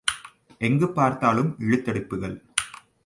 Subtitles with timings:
[0.61, 2.35] எங்குப் பார்த்தாலும் இழுத் தடிப்புகள்!